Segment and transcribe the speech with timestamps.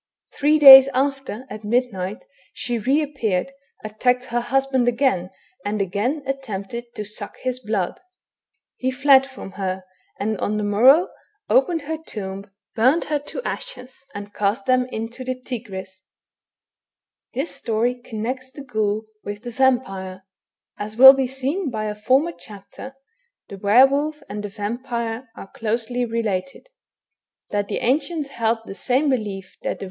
[0.33, 3.51] Three days after, at midnight, she re appeared,
[3.83, 5.29] attacked her husband again,
[5.63, 7.99] and again attempted to suck his blood.
[8.77, 9.83] He fled from her,
[10.19, 11.09] and on the morrow
[11.51, 16.03] opened her tomb, burned her to ashes, and cast them into the Tigris.
[17.35, 20.23] This story connects the ghoul with the vampire.
[20.79, 22.95] As will be seen by a former chapter,
[23.49, 26.69] the were wolf and the vampire are closely related.
[27.51, 29.79] That the ancients held the same belief that the 254 THE BOOK OF WERE WOLVES.